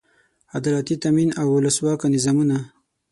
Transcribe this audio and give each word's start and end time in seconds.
عدالتي 0.57 0.95
تامین 1.03 1.29
او 1.41 1.45
اولسواکه 1.55 2.07
نظامونه. 2.15 2.57